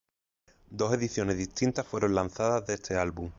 [0.71, 3.29] Dos ediciones distintas fueron lanzadas de este álbum.